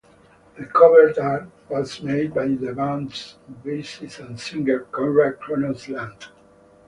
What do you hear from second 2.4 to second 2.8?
the